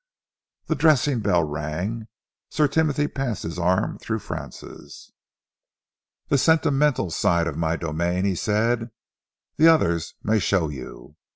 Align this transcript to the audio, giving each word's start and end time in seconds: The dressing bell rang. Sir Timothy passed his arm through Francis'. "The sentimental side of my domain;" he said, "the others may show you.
The 0.65 0.73
dressing 0.73 1.19
bell 1.19 1.43
rang. 1.43 2.07
Sir 2.49 2.67
Timothy 2.67 3.07
passed 3.07 3.43
his 3.43 3.59
arm 3.59 3.99
through 3.99 4.17
Francis'. 4.17 5.11
"The 6.29 6.39
sentimental 6.39 7.11
side 7.11 7.45
of 7.45 7.55
my 7.55 7.75
domain;" 7.75 8.25
he 8.25 8.33
said, 8.33 8.89
"the 9.57 9.67
others 9.67 10.15
may 10.23 10.39
show 10.39 10.69
you. 10.69 11.17